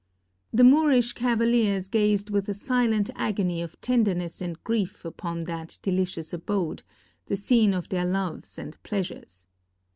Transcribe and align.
The 0.51 0.63
Moorish 0.63 1.13
cavahers 1.13 1.87
gazed 1.87 2.31
with 2.31 2.49
a 2.49 2.55
silent 2.55 3.11
agony 3.15 3.61
of 3.61 3.79
tenderness 3.81 4.41
and 4.41 4.59
grief 4.63 5.05
upon 5.05 5.43
that 5.43 5.77
delicious 5.83 6.33
abode, 6.33 6.81
the 7.27 7.35
scene 7.35 7.75
of 7.75 7.89
their 7.89 8.03
loves 8.05 8.57
and 8.57 8.81
pleasures. 8.81 9.45